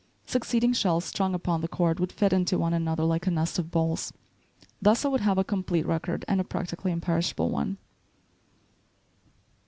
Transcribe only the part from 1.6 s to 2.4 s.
the cord would fit